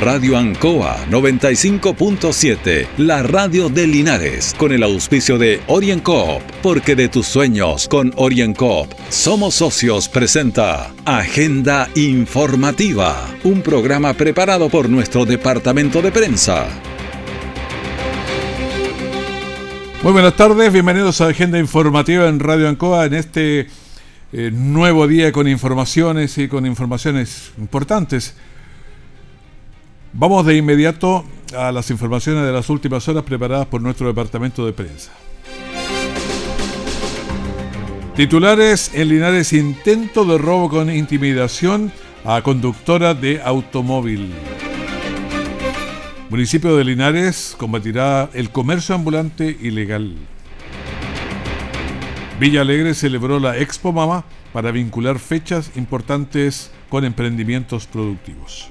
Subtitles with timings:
[0.00, 7.26] Radio Ancoa 95.7, la radio de Linares, con el auspicio de OrienCoop, porque de tus
[7.26, 16.10] sueños con OrienCoop somos socios presenta Agenda Informativa, un programa preparado por nuestro departamento de
[16.10, 16.66] prensa.
[20.02, 23.66] Muy buenas tardes, bienvenidos a Agenda Informativa en Radio Ancoa en este
[24.32, 28.34] eh, nuevo día con informaciones y con informaciones importantes.
[30.12, 31.24] Vamos de inmediato
[31.56, 35.12] a las informaciones de las últimas horas preparadas por nuestro departamento de prensa.
[38.16, 41.92] Titulares en Linares intento de robo con intimidación
[42.24, 44.32] a conductora de automóvil.
[46.28, 50.16] Municipio de Linares combatirá el comercio ambulante ilegal.
[52.40, 58.70] Villa Alegre celebró la Expo Mama para vincular fechas importantes con emprendimientos productivos.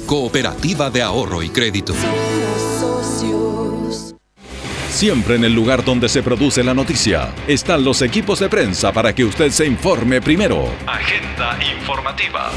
[0.11, 1.93] Cooperativa de Ahorro y Crédito.
[4.89, 9.15] Siempre en el lugar donde se produce la noticia están los equipos de prensa para
[9.15, 10.65] que usted se informe primero.
[10.85, 12.51] Agenda informativa.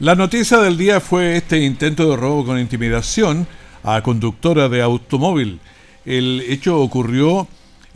[0.00, 3.46] La noticia del día fue este intento de robo con intimidación
[3.84, 5.60] a conductora de automóvil.
[6.04, 7.46] El hecho ocurrió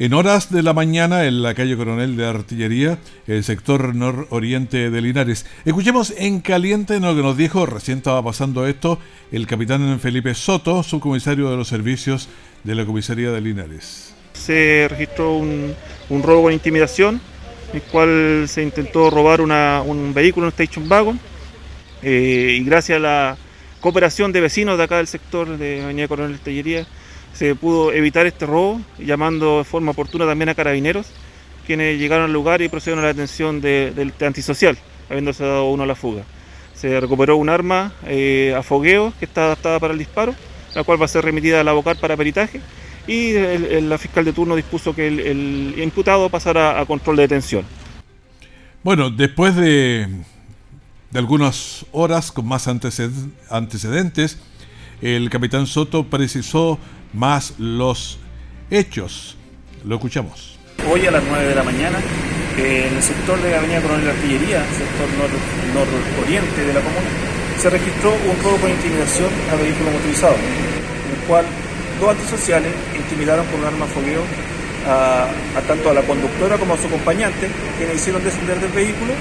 [0.02, 5.00] en horas de la mañana, en la calle Coronel de Artillería, el sector nororiente de
[5.00, 5.46] Linares.
[5.64, 8.98] Escuchemos en caliente lo que nos dijo, recién estaba pasando esto,
[9.30, 12.28] el capitán Felipe Soto, subcomisario de los servicios
[12.64, 14.12] de la comisaría de Linares.
[14.32, 15.72] Se registró un,
[16.10, 17.20] robo con intimidación,
[17.70, 21.20] en el cual se intentó robar un vehículo, un station wagon,
[22.02, 23.36] eh, y gracias a la
[23.80, 26.86] cooperación de vecinos de acá del sector de Avenida Coronel de Artillería,
[27.32, 31.06] se pudo evitar este robo, llamando de forma oportuna también a carabineros,
[31.66, 34.76] quienes llegaron al lugar y procedieron a la detención del antisocial,
[35.08, 36.24] habiéndose dado uno a la fuga.
[36.74, 40.34] Se recuperó un arma eh, a fogueo que está adaptada para el disparo,
[40.74, 42.60] la cual va a ser remitida a la vocal para peritaje
[43.06, 43.32] y
[43.80, 47.64] la fiscal de turno dispuso que el, imputado pasara a control de detención.
[48.82, 50.08] Bueno, después de,
[51.10, 54.38] de algunas horas con más antecedentes,
[55.00, 56.78] el capitán Soto precisó
[57.12, 58.18] más los
[58.70, 59.36] hechos.
[59.84, 60.58] Lo escuchamos.
[60.90, 61.98] Hoy a las 9 de la mañana,
[62.56, 65.08] en el sector de Avenida Coronel Artillería, sector
[65.74, 67.08] nororiente de la comuna,
[67.58, 71.44] se registró un robo con intimidación a vehículo motorizado, en el cual
[72.00, 74.22] dos antisociales intimidaron con un arma fogueo
[74.88, 77.48] a, a, tanto a la conductora como a su acompañante,
[77.78, 79.14] quienes hicieron descender del vehículo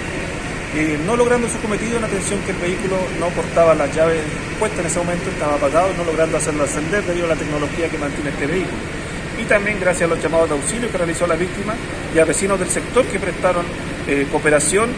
[0.74, 4.22] eh, no logrando su cometido en atención que el vehículo no portaba las llaves
[4.58, 7.98] puestas en ese momento, estaba apagado, no logrando hacerlo ascender debido a la tecnología que
[7.98, 8.78] mantiene este vehículo.
[9.42, 11.74] Y también gracias a los llamados de auxilio que realizó la víctima
[12.16, 13.66] y a vecinos del sector que prestaron
[14.08, 14.90] eh, cooperación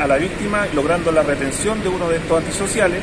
[0.00, 3.00] a la víctima, logrando la retención de uno de estos antisociales,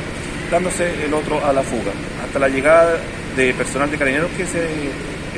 [0.50, 1.92] dándose el otro a la fuga.
[2.24, 2.98] Hasta la llegada
[3.36, 4.90] de personal de carabineros que se eh,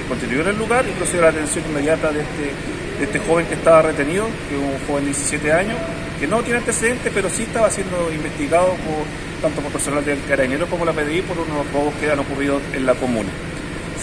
[0.09, 3.47] constituyó en el lugar y procedió a la atención inmediata de este, de este joven
[3.47, 5.77] que estaba retenido, que es un joven de 17 años,
[6.27, 9.05] no tiene antecedentes, pero sí estaba siendo investigado por,
[9.43, 12.87] tanto por personal del Carabinero como la PDI por unos robos que han ocurrido en
[12.87, 13.31] la comuna.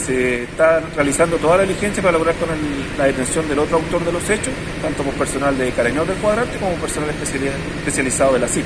[0.06, 2.50] Se está realizando toda la diligencia para lograr con
[2.98, 6.58] la detención del otro autor de los hechos, tanto por personal de Carabineros del Cuadrante
[6.58, 8.66] como personal especializado de la CIP.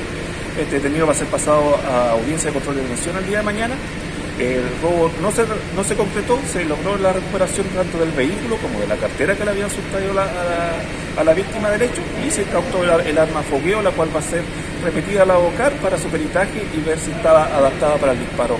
[0.58, 3.44] Este detenido va a ser pasado a audiencia de control de detención el día de
[3.44, 3.74] mañana
[4.38, 8.80] el robo no se, no se concretó, se logró la recuperación tanto del vehículo como
[8.80, 12.82] de la cartera que le habían sustraído a, la, víctima del hecho y se cautó
[12.84, 14.42] el, arma fogueo, la cual va a ser
[14.84, 18.54] repetida a la bocar para su peritaje y ver si estaba adaptada para el disparo
[18.54, 18.58] o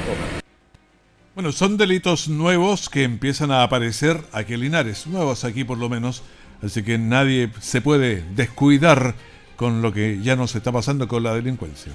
[1.35, 5.91] Bueno, son delitos nuevos que empiezan a aparecer aquí en Linares, nuevos aquí por lo
[5.91, 6.23] menos,
[6.63, 9.15] así que nadie se puede descuidar
[9.57, 11.93] con lo que ya nos está pasando con la delincuencia.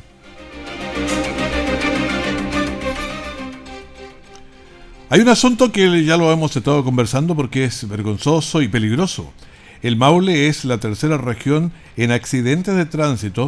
[5.12, 9.34] Hay un asunto que ya lo hemos estado conversando porque es vergonzoso y peligroso.
[9.82, 13.48] El Maule es la tercera región en accidentes de tránsito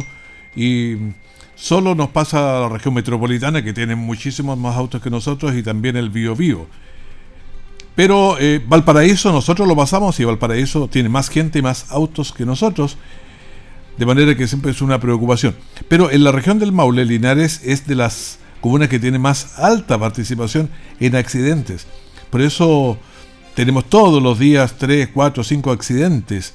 [0.54, 0.96] y
[1.54, 5.62] solo nos pasa a la región metropolitana que tiene muchísimos más autos que nosotros y
[5.62, 6.66] también el Bio Bio.
[7.94, 12.44] Pero eh, Valparaíso nosotros lo pasamos y Valparaíso tiene más gente y más autos que
[12.44, 12.98] nosotros,
[13.96, 15.56] de manera que siempre es una preocupación.
[15.88, 19.98] Pero en la región del Maule, Linares es de las comunas que tiene más alta
[19.98, 21.86] participación en accidentes.
[22.30, 22.96] Por eso
[23.54, 26.54] tenemos todos los días 3, 4, 5 accidentes.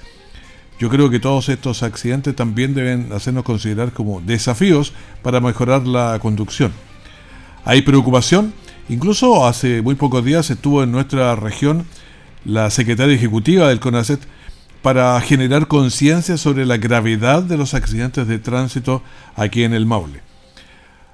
[0.80, 4.92] Yo creo que todos estos accidentes también deben hacernos considerar como desafíos
[5.22, 6.74] para mejorar la conducción.
[7.64, 8.54] Hay preocupación
[8.90, 11.86] Incluso hace muy pocos días estuvo en nuestra región
[12.44, 14.20] la secretaria ejecutiva del CONACET
[14.82, 19.04] para generar conciencia sobre la gravedad de los accidentes de tránsito
[19.36, 20.29] aquí en el Maule.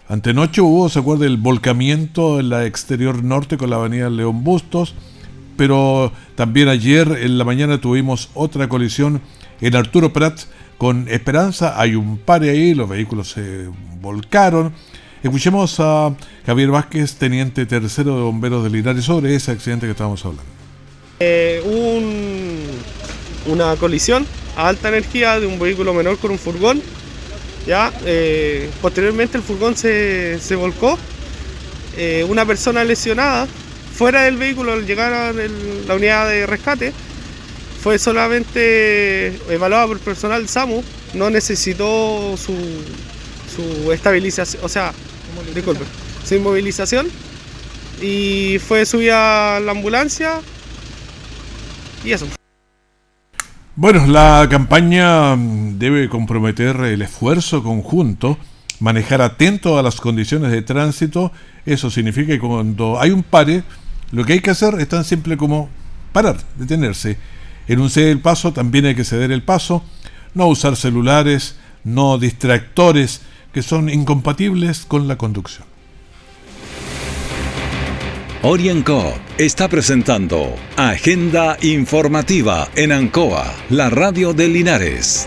[0.07, 4.94] Antenoche hubo, se acuerda, el volcamiento en la exterior norte con la avenida León Bustos,
[5.57, 9.22] pero también ayer en la mañana tuvimos otra colisión
[9.62, 10.42] en Arturo Prat
[10.78, 11.80] con Esperanza.
[11.80, 13.68] Hay un par ahí, los vehículos se
[14.00, 14.74] volcaron.
[15.24, 16.13] Escuchemos a
[16.46, 20.44] Javier Vázquez, teniente tercero de bomberos de Linares, sobre ese accidente que estábamos hablando.
[21.19, 21.63] Eh,
[23.48, 26.81] una colisión a alta energía de un vehículo menor con un furgón.
[27.67, 30.97] Ya, eh, posteriormente el furgón se, volcó.
[31.97, 33.47] Eh, una persona lesionada
[33.95, 36.91] fuera del vehículo al llegar a la unidad de rescate
[37.81, 40.83] fue solamente evaluada por personal SAMU,
[41.13, 42.53] no necesitó su,
[43.56, 44.91] su estabilización, o sea,
[45.53, 45.85] disculpe,
[46.25, 47.07] sin movilización
[48.01, 50.41] y fue subida a la ambulancia
[52.03, 52.27] y eso.
[53.77, 58.38] Bueno, la campaña debe comprometer el esfuerzo conjunto,
[58.80, 61.33] manejar atento a las condiciones de tránsito.
[61.66, 63.63] Eso significa que cuando hay un pare,
[64.13, 65.68] lo que hay que hacer es tan simple como
[66.13, 67.18] parar, detenerse.
[67.68, 69.83] En un ceder el paso también hay que ceder el paso,
[70.33, 75.75] no usar celulares, no distractores, que son incompatibles con la conducción.
[78.47, 85.25] Orienco está presentando Agenda Informativa en Ancoa, la radio de Linares.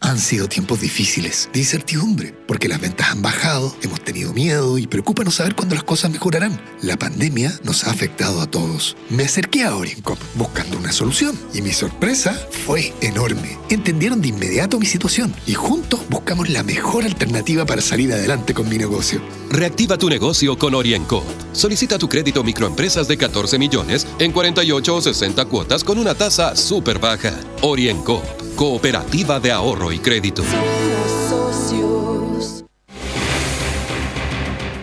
[0.00, 4.88] Han sido tiempos difíciles, de incertidumbre, porque las ventas han bajado, hemos tenido miedo y
[4.88, 6.60] preocupa no saber cuándo las cosas mejorarán.
[6.82, 8.96] La pandemia nos ha afectado a todos.
[9.08, 12.34] Me acerqué a Oriencop buscando una solución y mi sorpresa
[12.66, 13.56] fue enorme.
[13.70, 18.68] Entendieron de inmediato mi situación y juntos buscamos la mejor alternativa para salir adelante con
[18.68, 19.22] mi negocio.
[19.50, 21.24] Reactiva tu negocio con Orienco.
[21.54, 26.56] Solicita tu crédito microempresas de 14 millones en 48 o 60 cuotas con una tasa
[26.56, 27.32] súper baja.
[27.62, 28.22] Orienco
[28.56, 30.42] Cooperativa de Ahorro y Crédito.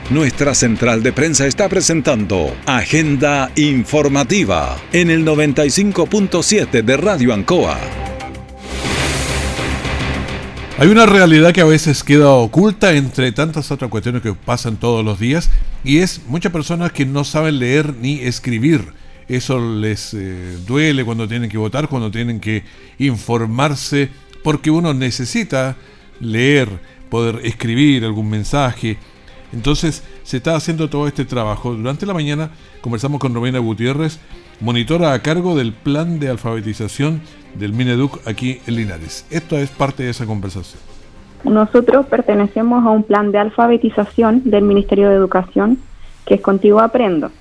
[0.10, 7.80] Nuestra central de prensa está presentando Agenda Informativa en el 95.7 de Radio Ancoa.
[10.78, 15.06] Hay una realidad que a veces queda oculta entre tantas otras cuestiones que pasan todos
[15.06, 15.50] los días
[15.84, 18.94] y es muchas personas que no saben leer ni escribir
[19.32, 22.64] eso les eh, duele cuando tienen que votar, cuando tienen que
[23.00, 24.10] informarse,
[24.44, 25.78] porque uno necesita
[26.20, 26.68] leer,
[27.10, 28.98] poder escribir algún mensaje.
[29.54, 31.74] Entonces se está haciendo todo este trabajo.
[31.74, 32.52] Durante la mañana
[32.82, 34.20] conversamos con Romina Gutiérrez,
[34.60, 37.22] monitora a cargo del plan de alfabetización
[37.56, 39.26] del Mineduc aquí en Linares.
[39.30, 40.91] Esto es parte de esa conversación.
[41.44, 45.80] Nosotros pertenecemos a un plan de alfabetización del Ministerio de Educación
[46.26, 47.32] que es Contigo Aprendo.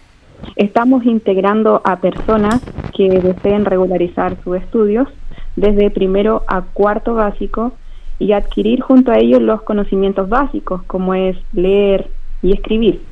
[0.56, 2.60] Estamos integrando a personas
[2.96, 5.08] que deseen regularizar sus estudios
[5.56, 7.72] desde primero a cuarto básico
[8.18, 12.10] y adquirir junto a ellos los conocimientos básicos como es leer
[12.42, 13.02] y escribir.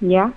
[0.00, 0.32] ¿Ya?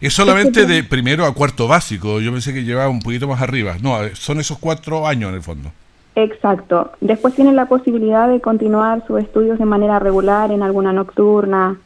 [0.00, 2.20] Es solamente este de primero a cuarto básico.
[2.20, 3.76] Yo pensé que llevaba un poquito más arriba.
[3.80, 5.72] No, son esos cuatro años en el fondo.
[6.16, 6.92] Exacto.
[7.00, 11.78] Después tienen la posibilidad de continuar sus estudios de manera regular en alguna nocturna,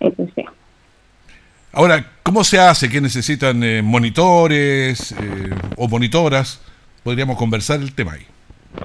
[0.00, 0.48] etc.
[1.72, 2.88] Ahora, ¿cómo se hace?
[2.88, 6.60] ¿Qué necesitan eh, monitores eh, o monitoras?
[7.02, 8.26] Podríamos conversar el tema ahí.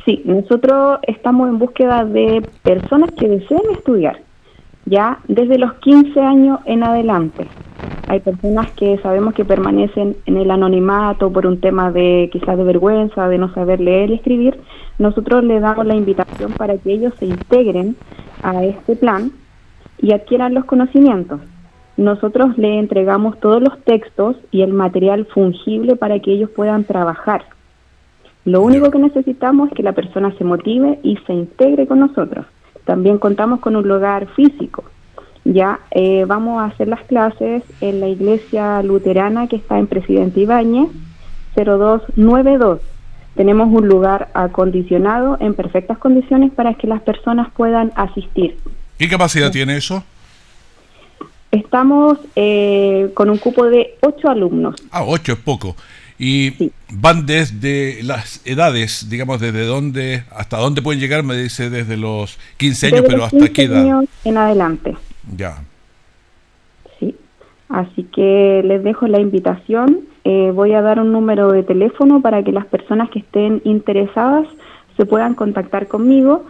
[0.05, 4.19] Sí, nosotros estamos en búsqueda de personas que deseen estudiar,
[4.85, 7.47] ya desde los 15 años en adelante.
[8.09, 12.63] Hay personas que sabemos que permanecen en el anonimato por un tema de quizás de
[12.65, 14.59] vergüenza, de no saber leer y escribir.
[14.97, 17.95] Nosotros les damos la invitación para que ellos se integren
[18.43, 19.31] a este plan
[20.01, 21.39] y adquieran los conocimientos
[21.99, 27.43] nosotros le entregamos todos los textos y el material fungible para que ellos puedan trabajar.
[28.45, 32.45] Lo único que necesitamos es que la persona se motive y se integre con nosotros.
[32.85, 34.85] También contamos con un lugar físico.
[35.51, 40.41] Ya eh, vamos a hacer las clases en la iglesia luterana que está en Presidente
[40.41, 40.89] Ibáñez
[41.55, 42.81] 0292.
[43.35, 48.57] Tenemos un lugar acondicionado en perfectas condiciones para que las personas puedan asistir.
[48.99, 50.03] ¿Qué capacidad tiene eso?
[51.51, 54.75] Estamos eh, con un cupo de ocho alumnos.
[54.91, 55.75] Ah, ocho es poco.
[56.19, 61.97] Y van desde las edades, digamos, desde dónde, hasta dónde pueden llegar, me dice desde
[61.97, 63.81] los 15 años, pero hasta qué edad.
[63.81, 64.95] Años en adelante.
[65.35, 65.63] Ya.
[66.99, 67.15] Sí.
[67.69, 70.01] Así que les dejo la invitación.
[70.23, 74.47] Eh, voy a dar un número de teléfono para que las personas que estén interesadas
[74.97, 76.45] se puedan contactar conmigo.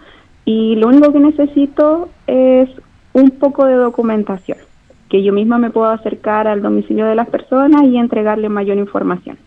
[0.46, 2.70] Y lo único que necesito es
[3.14, 4.58] un poco de documentación
[5.10, 9.38] que yo misma me puedo acercar al domicilio de las personas y entregarle mayor información.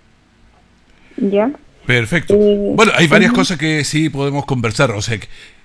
[1.16, 1.52] ¿Ya?
[1.86, 2.34] Perfecto.
[2.34, 4.90] Eh, bueno, hay varias cosas que sí podemos conversar.
[4.90, 5.18] O sea,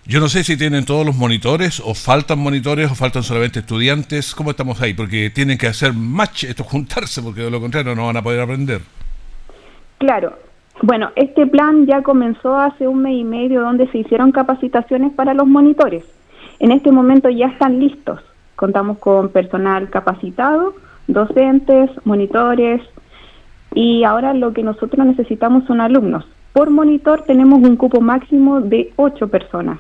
[0.08, 4.34] yo no sé si tienen todos los monitores o faltan monitores o faltan solamente estudiantes.
[4.34, 4.94] ¿Cómo estamos ahí?
[4.94, 8.40] Porque tienen que hacer match, esto juntarse, porque de lo contrario no van a poder
[8.40, 8.80] aprender.
[9.98, 10.34] Claro.
[10.82, 15.34] Bueno, este plan ya comenzó hace un mes y medio donde se hicieron capacitaciones para
[15.34, 16.06] los monitores.
[16.60, 18.22] En este momento ya están listos.
[18.56, 20.74] Contamos con personal capacitado,
[21.08, 22.82] docentes, monitores
[23.74, 26.26] y ahora lo que nosotros necesitamos son alumnos.
[26.54, 29.80] Por monitor tenemos un cupo máximo de ocho personas.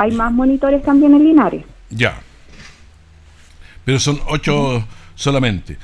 [0.00, 1.62] Hay más monitores también en Linares.
[1.90, 2.18] Ya.
[3.84, 4.82] Pero son ocho
[5.14, 5.76] solamente.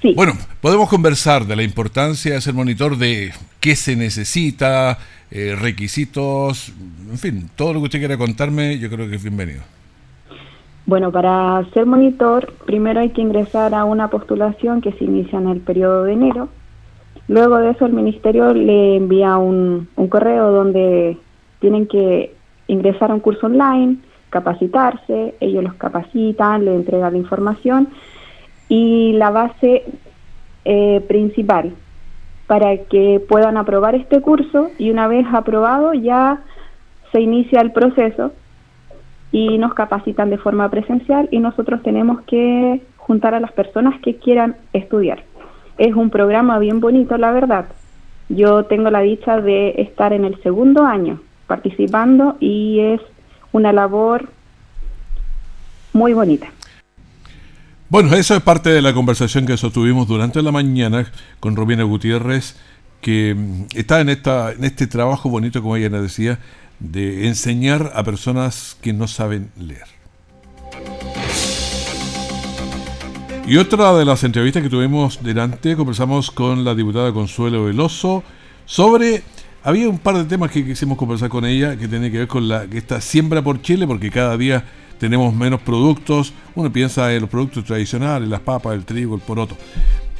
[0.00, 0.12] Sí.
[0.14, 4.98] Bueno, podemos conversar de la importancia de ser monitor, de qué se necesita,
[5.32, 6.72] eh, requisitos,
[7.10, 9.62] en fin, todo lo que usted quiera contarme, yo creo que es bienvenido.
[10.86, 15.48] Bueno, para ser monitor, primero hay que ingresar a una postulación que se inicia en
[15.48, 16.48] el periodo de enero.
[17.26, 21.16] Luego de eso, el ministerio le envía un, correo donde
[21.58, 22.33] tienen que
[22.66, 23.98] ingresar a un curso online,
[24.30, 27.88] capacitarse, ellos los capacitan, le entregan la información
[28.68, 29.84] y la base
[30.64, 31.72] eh, principal
[32.46, 36.42] para que puedan aprobar este curso y una vez aprobado ya
[37.12, 38.32] se inicia el proceso
[39.30, 44.16] y nos capacitan de forma presencial y nosotros tenemos que juntar a las personas que
[44.16, 45.22] quieran estudiar.
[45.78, 47.66] Es un programa bien bonito, la verdad.
[48.28, 53.00] Yo tengo la dicha de estar en el segundo año participando y es
[53.52, 54.28] una labor
[55.92, 56.48] muy bonita.
[57.88, 61.06] Bueno, eso es parte de la conversación que sostuvimos durante la mañana
[61.38, 62.56] con Romina Gutiérrez,
[63.00, 66.40] que mm, está en, esta, en este trabajo bonito, como ella decía,
[66.80, 69.86] de enseñar a personas que no saben leer.
[73.46, 78.24] Y otra de las entrevistas que tuvimos delante, conversamos con la diputada Consuelo Veloso
[78.64, 79.22] sobre...
[79.66, 82.46] Había un par de temas que quisimos conversar con ella que tiene que ver con
[82.46, 84.62] la, esta siembra por Chile, porque cada día
[85.00, 86.34] tenemos menos productos.
[86.54, 89.56] Uno piensa en los productos tradicionales, las papas, el trigo, el poroto.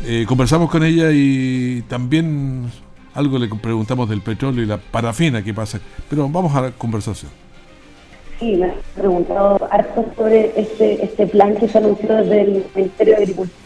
[0.02, 2.70] Eh, conversamos con ella y también
[3.12, 5.78] algo le preguntamos del petróleo y la parafina, qué pasa.
[6.08, 7.30] Pero vamos a la conversación.
[8.40, 13.16] Sí, me han preguntado harto sobre este, este plan que se anunció desde el Ministerio
[13.16, 13.58] de Agricultura,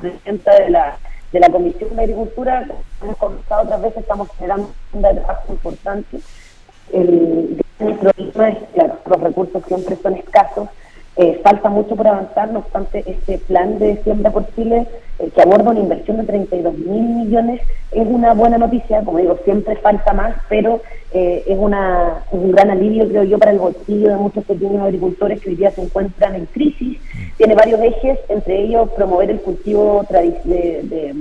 [0.00, 0.98] de la,
[1.34, 2.64] de la Comisión de Agricultura.
[3.02, 6.20] Hemos conversado otras veces, estamos generando un trabajo importante.
[6.92, 10.68] El, problema es, claro, los recursos siempre son escasos
[11.16, 14.86] eh, falta mucho por avanzar, no obstante, este plan de siembra por Chile,
[15.20, 17.60] eh, que aborda una inversión de 32 mil millones,
[17.92, 20.80] es una buena noticia, como digo, siempre falta más, pero
[21.12, 25.40] eh, es, una, un gran alivio, creo yo, para el bolsillo de muchos pequeños agricultores
[25.40, 26.98] que hoy día se encuentran en crisis.
[27.36, 31.14] Tiene varios ejes, entre ellos promover el cultivo de,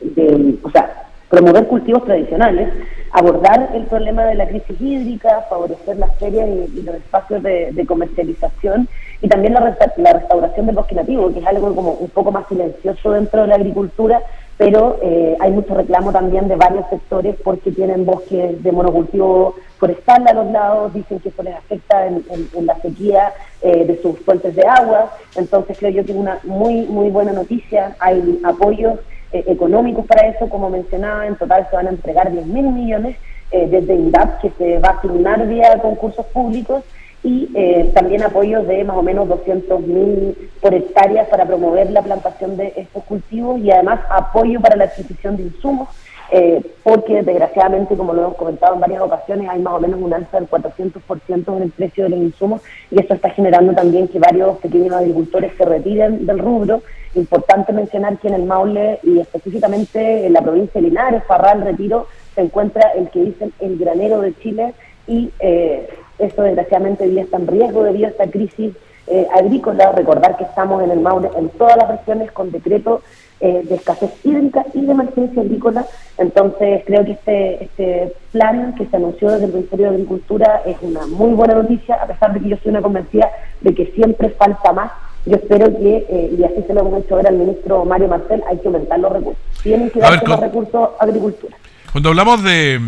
[0.00, 1.02] de, o sea,
[1.32, 2.68] promover cultivos tradicionales,
[3.10, 8.86] abordar el problema de la crisis hídrica, favorecer las ferias y, los espacios de, comercialización
[9.22, 13.12] y también la, restauración del bosque nativo, que es algo como un poco más silencioso
[13.12, 14.20] dentro de la agricultura,
[14.58, 20.26] pero eh, hay mucho reclamo también de varios sectores porque tienen bosques de monocultivo forestal
[20.26, 22.24] a los lados, dicen que eso les afecta en,
[22.66, 26.82] la sequía eh, de sus fuentes de agua, entonces creo yo que es una muy,
[26.86, 28.98] muy buena noticia, hay apoyos
[29.32, 33.16] eh, económicos para eso, como mencionaba, en total se van a entregar 10 mil millones
[33.50, 36.82] eh, desde INDAP, que se va a asignar vía concursos públicos,
[37.24, 42.02] y eh, también apoyos de más o menos 200 mil por hectárea para promover la
[42.02, 45.88] plantación de estos cultivos y además apoyo para la adquisición de insumos
[46.34, 50.14] eh, porque desgraciadamente, como lo hemos comentado en varias ocasiones, hay más o menos un
[50.14, 54.18] alza del 400% en el precio de los insumos y eso está generando también que
[54.18, 56.82] varios pequeños agricultores se retiren del rubro.
[57.14, 62.06] Importante mencionar que en el Maule y específicamente en la provincia de Linares, Parral, Retiro,
[62.34, 64.72] se encuentra el que dicen el granero de Chile
[65.06, 65.86] y eh,
[66.18, 68.74] esto desgraciadamente hoy día está en riesgo debido a esta crisis
[69.06, 69.92] eh, agrícola.
[69.92, 73.02] Recordar que estamos en el Maule en todas las regiones con decreto
[73.40, 75.84] eh, de escasez hídrica y de emergencia agrícola.
[76.18, 80.76] Entonces, creo que este, este plan que se anunció desde el Ministerio de Agricultura es
[80.82, 84.30] una muy buena noticia, a pesar de que yo soy una convencida de que siempre
[84.30, 84.92] falta más
[85.24, 88.42] yo espero que, eh, y así se lo hemos hecho ver al ministro Mario Marcel,
[88.48, 89.42] hay que aumentar los recursos.
[89.62, 91.56] Tienen que darse los recursos a agricultura.
[91.92, 92.80] Cuando hablamos de,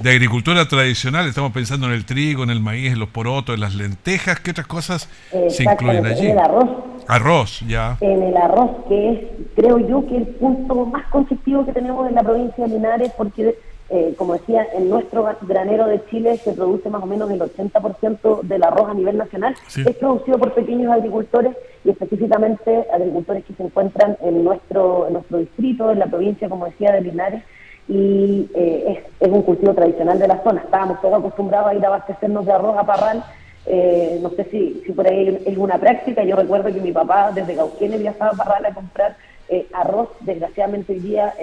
[0.00, 3.60] de agricultura tradicional, estamos pensando en el trigo, en el maíz, en los porotos, en
[3.60, 5.08] las lentejas, ¿qué otras cosas
[5.48, 6.26] se incluyen allí?
[6.26, 6.68] En el arroz.
[7.06, 7.96] Arroz, ya.
[8.00, 9.20] En el arroz, que es,
[9.54, 13.56] creo yo, que el punto más conflictivo que tenemos en la provincia de Linares, porque,
[13.90, 18.42] eh, como decía, en nuestro granero de Chile se produce más o menos el 80%
[18.42, 19.54] del arroz a nivel nacional.
[19.76, 25.38] Es producido por pequeños agricultores y específicamente agricultores que se encuentran en nuestro, en nuestro
[25.38, 27.44] distrito, en la provincia, como decía, de Linares
[27.88, 30.62] y eh, es, un cultivo tradicional de la zona.
[30.62, 33.24] Estábamos todos acostumbrados a ir a abastecernos de arroz a parral.
[33.66, 36.24] Eh, no sé si, si por ahí es una práctica.
[36.24, 39.16] Yo recuerdo que mi papá desde Cauquenes viajaba a parral a comprar
[39.48, 40.08] eh, arroz.
[40.20, 41.34] Desgraciadamente hoy día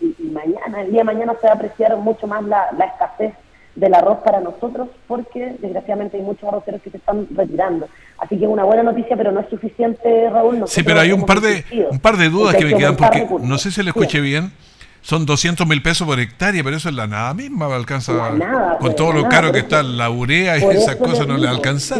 [0.00, 3.34] y, mañana, el día de mañana se va a apreciar mucho más la, escasez
[3.74, 7.88] del arroz para nosotros porque desgraciadamente hay muchos arroceros que se están retirando.
[8.18, 10.62] Así que es una buena noticia, pero no es suficiente, Raúl.
[10.66, 13.58] sí, pero hay un par de un par de dudas que me quedan porque no
[13.58, 14.52] sé si le escuché bien
[15.08, 18.12] son 200 mil pesos por hectárea, pero eso es la nada misma, alcanza
[18.78, 21.96] con todo lo caro que está la urea y esas cosas no le alcanza.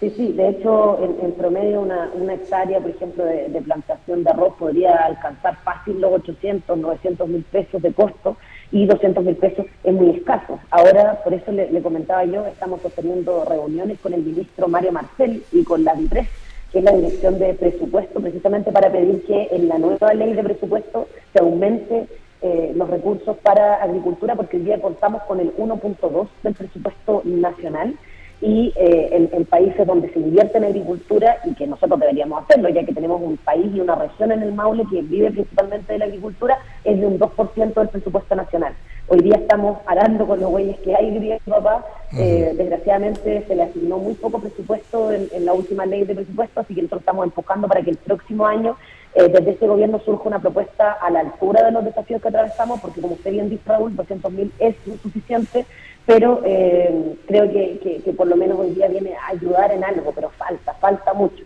[0.00, 0.10] Sí.
[0.16, 4.96] sí, de hecho, en, promedio una, una, hectárea, por ejemplo, de, plantación de arroz podría
[4.96, 8.38] alcanzar fácil los 800, 900 mil pesos de costo
[8.72, 10.58] y 200 mil pesos es muy escaso.
[10.70, 15.62] Ahora, por eso le, comentaba yo, estamos sosteniendo reuniones con el ministro Mario Marcel y
[15.64, 16.28] con la DIPRES
[16.76, 20.42] que es la dirección de presupuesto, precisamente para pedir que en la nueva ley de
[20.42, 22.06] presupuesto se aumente
[22.42, 27.94] eh, los recursos para agricultura, porque hoy día contamos con el 1.2 del presupuesto nacional
[28.42, 32.84] y eh, en, países donde se invierte en agricultura y que nosotros deberíamos hacerlo, ya
[32.84, 36.04] que tenemos un país y una región en el Maule que vive principalmente de la
[36.04, 38.74] agricultura, es de un 2% del presupuesto nacional.
[39.08, 41.86] Hoy día estamos arando con los bueyes que hay, diría papá.
[42.18, 46.74] Eh, desgraciadamente se le asignó muy poco presupuesto en, la última ley de presupuesto, así
[46.74, 48.76] que nosotros estamos enfocando para que el próximo año
[49.14, 52.80] eh, desde este gobierno surja una propuesta a la altura de los desafíos que atravesamos,
[52.80, 55.64] porque como usted bien dice, Raúl, 200.000 es suficiente,
[56.04, 60.10] pero eh, creo que, que por lo menos hoy día viene a ayudar en algo,
[60.12, 61.44] pero falta, falta mucho.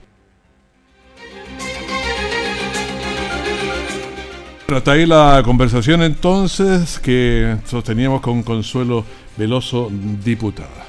[4.77, 9.05] Hasta ahí la conversación entonces que sosteníamos con Consuelo
[9.37, 9.91] Veloso,
[10.25, 10.87] diputada.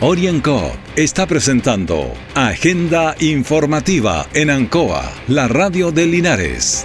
[0.00, 6.84] Orienco está presentando Agenda Informativa en Ancoa, la radio de Linares.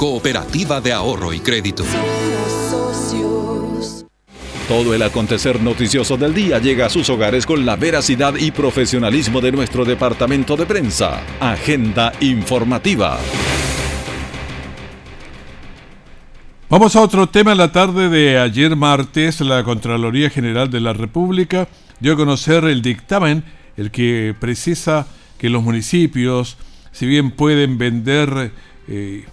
[0.00, 1.84] Cooperativa de Ahorro y Crédito.
[4.66, 9.42] Todo el acontecer noticioso del día llega a sus hogares con la veracidad y profesionalismo
[9.42, 11.20] de nuestro departamento de prensa.
[11.38, 13.18] Agenda informativa.
[16.70, 17.52] Vamos a otro tema.
[17.52, 22.64] En la tarde de ayer martes, la Contraloría General de la República dio a conocer
[22.64, 23.44] el dictamen,
[23.76, 26.56] el que precisa que los municipios,
[26.90, 28.50] si bien pueden vender
[28.88, 29.26] eh,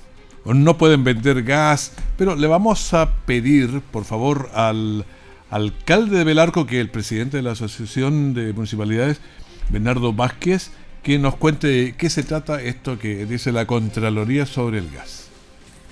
[0.53, 5.05] no pueden vender gas, pero le vamos a pedir, por favor, al
[5.49, 9.19] alcalde de Belarco, que es el presidente de la Asociación de Municipalidades,
[9.69, 10.71] Bernardo Vázquez,
[11.03, 15.27] que nos cuente qué se trata esto que dice la Contraloría sobre el gas.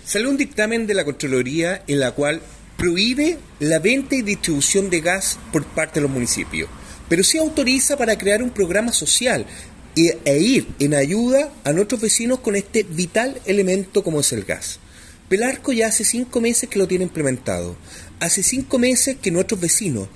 [0.04, 2.42] Salió un dictamen de la Contraloría en la cual
[2.78, 6.70] prohíbe la venta y distribución de gas por parte de los municipios,
[7.08, 9.46] pero sí autoriza para crear un programa social
[9.96, 14.80] e ir en ayuda a nuestros vecinos con este vital elemento como es el gas.
[15.30, 17.76] Pelarco ya hace cinco meses que lo tiene implementado.
[18.20, 20.08] Hace cinco meses que nuestros vecinos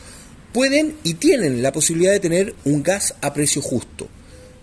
[0.53, 4.07] pueden y tienen la posibilidad de tener un gas a precio justo.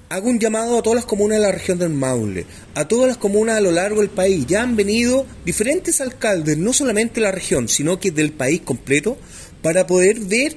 [0.09, 3.17] Hago un llamado a todas las comunas de la región del Maule, a todas las
[3.17, 4.47] comunas a lo largo del país.
[4.47, 9.19] Ya han venido diferentes alcaldes, no solamente de la región, sino que del país completo,
[9.63, 10.57] para poder ver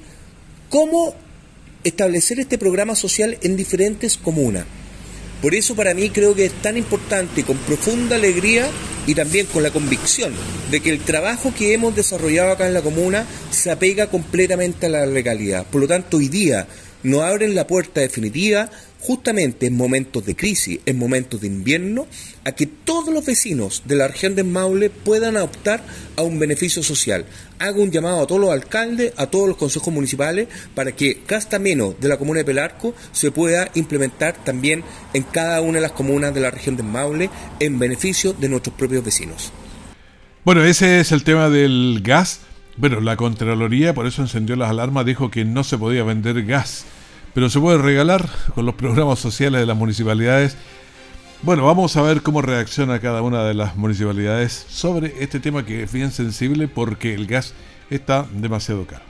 [0.69, 1.15] cómo
[1.83, 4.65] establecer este programa social en diferentes comunas.
[5.41, 8.69] Por eso para mí creo que es tan importante, con profunda alegría
[9.07, 10.33] y también con la convicción
[10.69, 14.89] de que el trabajo que hemos desarrollado acá en la comuna se apega completamente a
[14.89, 15.65] la legalidad.
[15.65, 16.67] Por lo tanto, hoy día
[17.03, 22.07] nos abren la puerta definitiva justamente en momentos de crisis, en momentos de invierno,
[22.43, 25.81] a que todos los vecinos de la región de Maule puedan optar
[26.17, 27.25] a un beneficio social.
[27.59, 31.59] Hago un llamado a todos los alcaldes, a todos los consejos municipales, para que Gasta
[31.59, 34.83] Menos de la comuna de Pelarco se pueda implementar también
[35.13, 38.75] en cada una de las comunas de la región de Maule en beneficio de nuestros
[38.75, 39.51] propios vecinos.
[40.43, 42.41] Bueno, ese es el tema del gas.
[42.75, 46.85] Bueno, la Contraloría por eso encendió las alarmas, dijo que no se podía vender gas
[47.33, 50.57] pero se puede regalar con los programas sociales de las municipalidades.
[51.41, 55.83] Bueno, vamos a ver cómo reacciona cada una de las municipalidades sobre este tema que
[55.83, 57.53] es bien sensible porque el gas
[57.89, 59.03] está demasiado caro.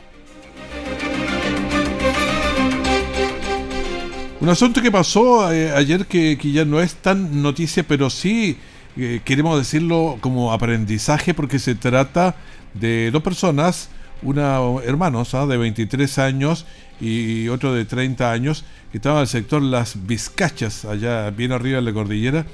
[4.41, 8.57] Un asunto que pasó eh, ayer que, ya no es tan noticia, pero sí
[8.95, 12.35] eh, queremos decirlo como aprendizaje porque se trata
[12.73, 13.89] de dos personas,
[14.21, 16.65] una hermanos de 23 años
[16.99, 21.77] y otro de 30 años, que estaban en el sector Las Vizcachas, allá bien arriba
[21.77, 22.45] de la cordillera,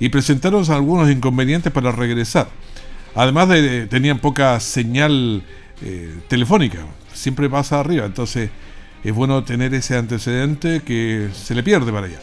[0.00, 2.48] y presentaron algunos inconvenientes para regresar.
[3.14, 5.42] Además de tenían poca señal
[5.82, 6.78] eh, telefónica,
[7.12, 8.50] siempre pasa arriba, entonces
[9.04, 12.20] es bueno tener ese antecedente que se le pierde para allá.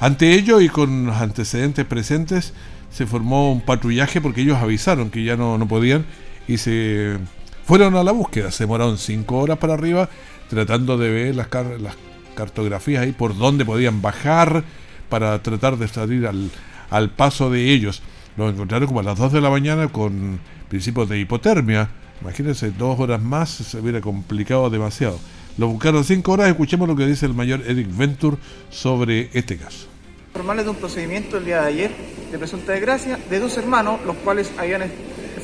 [0.00, 2.52] Ante ello y con los antecedentes presentes,
[2.90, 6.06] se formó un patrullaje porque ellos avisaron que ya no, no podían
[6.46, 7.18] y se
[7.64, 8.50] fueron a la búsqueda.
[8.50, 10.08] Se demoraron cinco horas para arriba
[10.48, 11.48] tratando de ver las,
[11.80, 11.96] las
[12.34, 14.64] cartografías ahí por dónde podían bajar
[15.08, 16.50] para tratar de salir al,
[16.90, 18.02] al paso de ellos.
[18.36, 21.88] Lo encontraron como a las 2 de la mañana con principios de hipotermia.
[22.20, 25.18] Imagínense, dos horas más se hubiera complicado demasiado.
[25.56, 26.48] Lo buscaron cinco horas.
[26.48, 28.36] Escuchemos lo que dice el mayor Eric Venture
[28.70, 29.86] sobre este caso.
[30.32, 31.90] Formales de un procedimiento el día de ayer
[32.32, 34.82] de presunta desgracia de dos hermanos, los cuales habían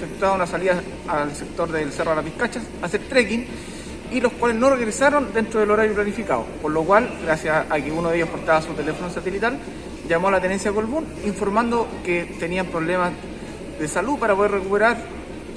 [0.03, 3.47] efectuado una salida al sector del Cerro de las Vizcachas a hacer trekking
[4.11, 7.93] y los cuales no regresaron dentro del horario planificado, por lo cual, gracias a que
[7.93, 9.59] uno de ellos portaba su teléfono satelital,
[10.09, 13.13] llamó a la tenencia Colbún informando que tenían problemas
[13.79, 14.97] de salud para poder recuperar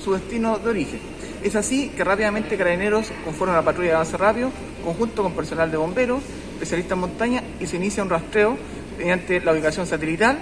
[0.03, 0.99] su destino de origen.
[1.41, 4.51] Es así que rápidamente Carabineros conforman la patrulla de avance rápido,
[4.83, 6.21] conjunto con personal de bomberos,
[6.53, 8.57] especialistas en montaña, y se inicia un rastreo
[8.97, 10.37] mediante la ubicación satelital.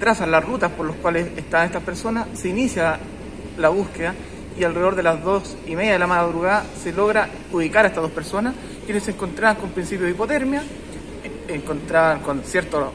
[0.00, 2.98] Trazan las rutas por las cuales están estas personas, se inicia
[3.58, 4.14] la búsqueda
[4.58, 8.02] y alrededor de las dos y media de la madrugada se logra ubicar a estas
[8.02, 10.62] dos personas, quienes se encontraban con principio de hipotermia,
[11.48, 12.86] encontraban con ciertas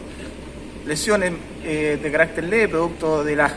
[0.85, 3.53] lesiones eh, de carácter leve, producto de las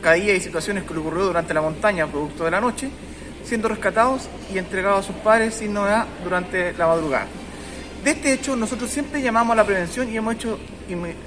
[0.00, 2.88] caídas y situaciones que le ocurrió durante la montaña, producto de la noche,
[3.44, 7.26] siendo rescatados y entregados a sus padres sin novedad durante la madrugada.
[8.04, 10.58] De este hecho, nosotros siempre llamamos a la prevención y hemos hecho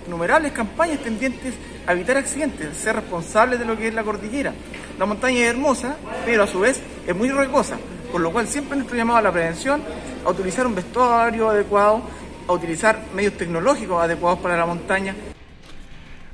[0.05, 1.55] innumerables campañas tendientes
[1.87, 4.53] a evitar accidentes, ser responsables de lo que es la cordillera.
[4.99, 7.79] La montaña es hermosa, pero a su vez es muy rocosa,
[8.11, 9.81] por lo cual siempre nuestro llamado a la prevención,
[10.23, 12.03] a utilizar un vestuario adecuado,
[12.47, 15.15] a utilizar medios tecnológicos adecuados para la montaña.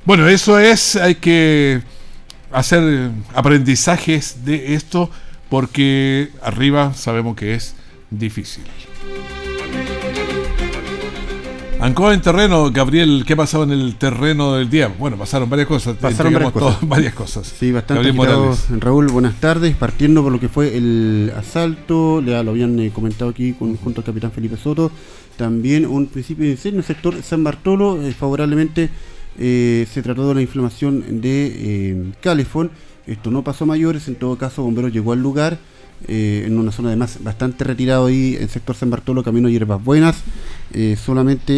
[0.03, 1.82] Bueno, eso es, hay que
[2.51, 5.10] hacer aprendizajes de esto
[5.49, 7.75] porque arriba sabemos que es
[8.10, 8.65] difícil.
[11.83, 14.87] Ancó en terreno, Gabriel, ¿qué pasaba en el terreno del día?
[14.97, 15.97] Bueno, pasaron varias cosas.
[15.97, 16.77] Pasaron varias cosas.
[16.87, 17.45] varias cosas.
[17.45, 18.09] Sí, bastante
[18.79, 19.75] Raúl, buenas tardes.
[19.75, 23.99] Partiendo por lo que fue el asalto, ya lo habían eh, comentado aquí con, junto
[23.99, 24.93] al capitán Felipe Soto,
[25.35, 28.89] también un principio de incendio en el sector San Bartolo, eh, favorablemente
[29.37, 32.71] eh, se trató de la inflamación de Calefón.
[33.07, 35.59] Esto no pasó a mayores, en todo caso, Bomberos llegó al lugar
[36.08, 39.84] eh, en una zona además bastante retirado ahí, en el sector San Bartolo, camino Hierbas
[39.84, 40.23] Buenas.
[40.73, 41.53] Eh, solamente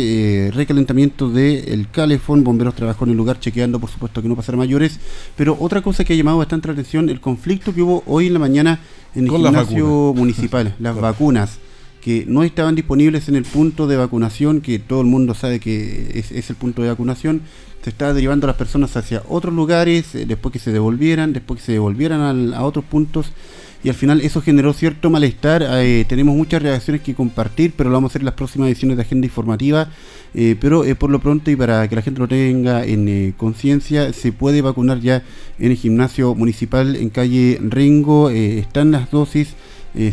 [0.48, 4.58] eh, recalentamiento del calefón, bomberos trabajó en el lugar chequeando, por supuesto, que no pasara
[4.58, 5.00] mayores.
[5.36, 8.34] Pero otra cosa que ha llamado bastante la atención, el conflicto que hubo hoy en
[8.34, 8.80] la mañana
[9.16, 11.60] en el gimnasio municipal, las vacunas
[12.02, 16.12] que no estaban disponibles en el punto de vacunación, que todo el mundo sabe que
[16.14, 17.42] es, el punto de vacunación,
[17.84, 21.66] se estaba derivando a las personas hacia otros lugares, después que se devolvieran, después que
[21.66, 23.32] se devolvieran a otros puntos
[23.86, 25.64] y al final eso generó cierto malestar.
[25.64, 28.98] Eh, tenemos muchas reacciones que compartir, pero lo vamos a hacer en las próximas ediciones
[28.98, 29.90] de Agenda Informativa.
[30.34, 34.12] Eh, pero eh, por lo pronto y para que la gente lo tenga en conciencia,
[34.12, 35.22] se puede vacunar ya
[35.60, 38.32] en el gimnasio municipal en calle Ringo.
[38.32, 39.54] están las dosis.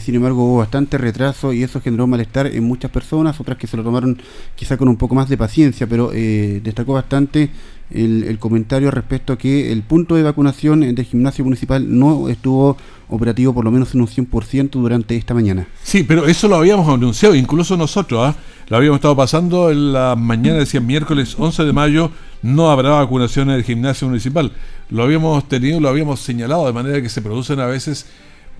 [0.01, 3.77] Sin embargo, hubo bastante retraso y eso generó malestar en muchas personas, otras que se
[3.77, 4.19] lo tomaron
[4.55, 7.51] quizá con un poco más de paciencia, pero destacó bastante
[7.95, 12.77] el, comentario respecto a que el punto de vacunación del gimnasio municipal no estuvo
[13.09, 15.67] operativo por lo menos en un 100% durante esta mañana.
[15.83, 18.37] Sí, pero eso lo habíamos anunciado, incluso nosotros, ¿ah?
[18.69, 22.11] lo habíamos estado pasando en la mañana, decía miércoles 11 de mayo,
[22.43, 24.53] no habrá vacunación en el gimnasio municipal.
[24.91, 28.07] Lo habíamos tenido, lo habíamos señalado, de manera que se producen a veces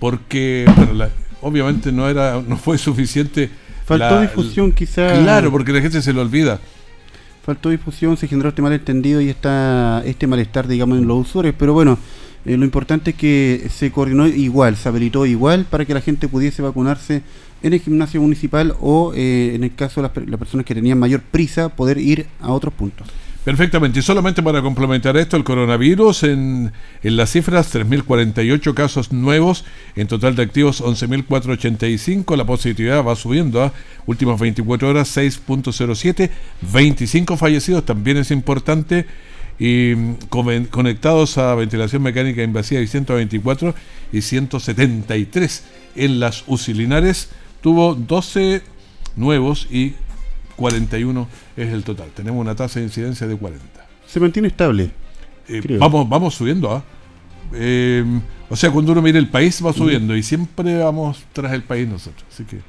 [0.03, 0.67] porque
[1.41, 3.49] obviamente no era no fue suficiente
[3.85, 5.21] Faltó difusión quizás.
[5.21, 6.59] Claro, porque la gente se lo olvida.
[7.45, 11.55] Faltó difusión, se generó este malentendido y está este malestar, digamos, en los usuarios.
[11.57, 11.99] Pero bueno,
[12.45, 16.27] eh, lo importante es que se coordinó igual, se habilitó igual para que la gente
[16.27, 17.23] pudiese vacunarse
[17.63, 20.99] en el gimnasio municipal o, eh, en el caso de las, las personas que tenían
[20.99, 23.07] mayor prisa, poder ir a otros puntos.
[23.45, 23.99] Perfectamente.
[23.99, 29.65] Y solamente para complementar esto, el coronavirus en, en las cifras, 3.048 casos nuevos,
[29.97, 33.73] en total de activos 11.485, la positividad va subiendo a
[34.07, 36.31] últimas 24 horas 6.07,
[36.73, 39.07] 25 fallecidos, también es importante,
[39.59, 43.75] y mm, conectados a ventilación mecánica invasiva y 124
[44.13, 45.65] y 173
[45.97, 48.63] en las usilinares, tuvo 12
[49.17, 49.95] nuevos y
[50.57, 52.11] 41 es el total.
[52.15, 53.65] Tenemos una tasa de incidencia de 40.
[54.07, 54.91] Se mantiene estable.
[55.49, 56.71] Eh, vamos, vamos subiendo.
[56.71, 56.83] ¿ah?
[57.55, 58.05] Eh,
[58.49, 61.89] o sea, cuando uno mira el país va subiendo y siempre vamos tras el país
[61.89, 62.25] nosotros.
[62.31, 62.61] Así que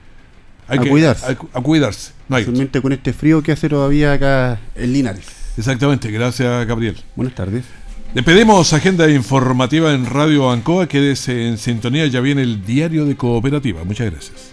[0.68, 1.26] hay a que cuidarse.
[1.54, 2.12] A, cuidarse.
[2.30, 5.26] No hay con este frío que hace todavía acá en Linares.
[5.58, 6.98] Exactamente, gracias Gabriel.
[7.16, 7.66] Buenas tardes.
[8.14, 13.16] Le pedimos agenda informativa en Radio Ancoa, quédese en sintonía, ya viene el diario de
[13.16, 13.84] cooperativa.
[13.84, 14.53] Muchas gracias.